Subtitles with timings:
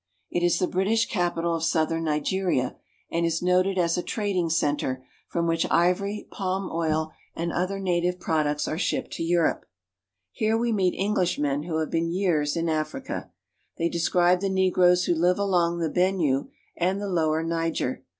[0.31, 2.75] It is the British capi tal of southern Nigeria;
[3.11, 8.19] and is noted as a trading center from which ivory, palm oil, and other native
[8.19, 9.67] products are shipped to Europe.
[10.31, 13.29] Here we meet Englishmen who have been years in Africa.
[13.77, 18.03] They describe the negroes who live along the Benue and the lower Niger.